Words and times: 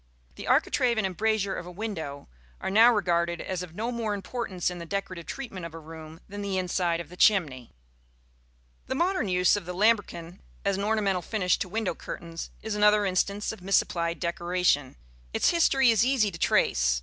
The 0.33 0.47
architrave 0.47 0.97
and 0.97 1.05
embrasure 1.05 1.55
of 1.55 1.67
a 1.67 1.71
window 1.71 2.27
are 2.59 2.71
now 2.71 2.91
regarded 2.91 3.39
as 3.39 3.61
of 3.61 3.75
no 3.75 3.91
more 3.91 4.15
importance 4.15 4.71
in 4.71 4.79
the 4.79 4.85
decorative 4.87 5.27
treatment 5.27 5.63
of 5.63 5.75
a 5.75 5.79
room 5.79 6.21
than 6.27 6.41
the 6.41 6.57
inside 6.57 6.99
of 6.99 7.09
the 7.09 7.15
chimney. 7.15 7.71
The 8.87 8.95
modern 8.95 9.27
use 9.27 9.55
of 9.55 9.65
the 9.67 9.75
lambrequin 9.75 10.39
as 10.65 10.75
an 10.75 10.83
ornamental 10.85 11.21
finish 11.21 11.59
to 11.59 11.69
window 11.69 11.93
curtains 11.93 12.49
is 12.63 12.73
another 12.73 13.05
instance 13.05 13.51
of 13.51 13.61
misapplied 13.61 14.19
decoration. 14.19 14.95
Its 15.35 15.51
history 15.51 15.91
is 15.91 16.03
easy 16.03 16.31
to 16.31 16.39
trace. 16.39 16.99